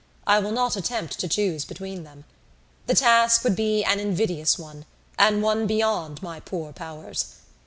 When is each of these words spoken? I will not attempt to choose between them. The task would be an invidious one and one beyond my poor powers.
I 0.25 0.39
will 0.39 0.51
not 0.51 0.75
attempt 0.75 1.19
to 1.19 1.27
choose 1.27 1.63
between 1.63 2.05
them. 2.05 2.23
The 2.87 2.95
task 2.95 3.43
would 3.43 3.55
be 3.55 3.83
an 3.83 3.99
invidious 3.99 4.57
one 4.57 4.85
and 5.19 5.43
one 5.43 5.67
beyond 5.67 6.23
my 6.23 6.39
poor 6.39 6.73
powers. 6.73 7.35